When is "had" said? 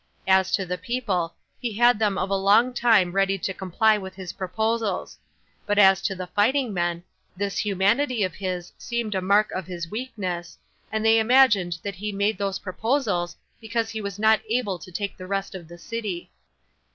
1.77-1.99